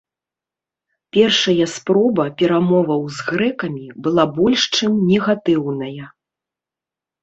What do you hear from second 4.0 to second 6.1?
была больш чым негатыўная.